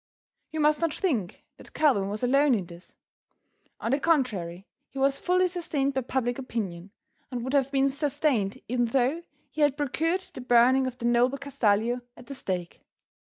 You 0.49 0.59
must 0.61 0.81
not 0.81 0.95
think 0.95 1.43
that 1.57 1.75
Calvin 1.75 2.09
was 2.09 2.23
alone 2.23 2.55
in 2.55 2.65
this; 2.65 2.95
on 3.79 3.91
the 3.91 3.99
contrary 3.99 4.65
he 4.89 4.97
was 4.97 5.19
fully 5.19 5.47
sustained 5.47 5.93
by 5.93 6.01
public 6.01 6.39
opinion, 6.39 6.89
and 7.29 7.43
would 7.43 7.53
have 7.53 7.71
been 7.71 7.87
sustained 7.87 8.59
even 8.67 8.85
though 8.85 9.21
he 9.51 9.61
had 9.61 9.77
procured 9.77 10.21
the 10.21 10.41
burning 10.41 10.87
of 10.87 10.97
the 10.97 11.05
noble 11.05 11.37
Castalio 11.37 12.01
at 12.17 12.25
the 12.25 12.33
stake. 12.33 12.81